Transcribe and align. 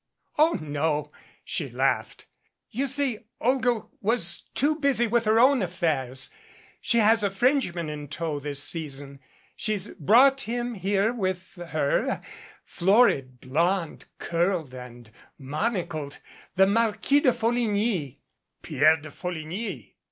"Oh, 0.39 0.53
no," 0.59 1.11
she 1.43 1.69
laughed. 1.69 2.25
"You 2.71 2.87
see 2.87 3.19
Olga 3.39 3.81
was 4.01 4.41
too 4.55 4.77
busy 4.79 5.05
with 5.05 5.25
her 5.25 5.39
own 5.39 5.61
affairs. 5.61 6.31
She 6.81 6.97
has 6.97 7.21
a 7.23 7.29
Frenchman 7.29 7.87
in 7.87 8.07
tow 8.07 8.39
this 8.39 8.63
season 8.63 9.19
she's 9.55 9.89
brought 9.89 10.41
him 10.49 10.73
here 10.73 11.13
with 11.13 11.53
her 11.67 12.19
florid, 12.65 13.39
blonde, 13.41 14.05
curled 14.17 14.73
and 14.73 15.11
monocled, 15.39 16.17
the 16.55 16.65
Marquis 16.65 17.19
de 17.19 17.31
Folligny" 17.31 18.21
"Pierre 18.63 18.97
de 18.97 19.11
Folligny 19.11 19.97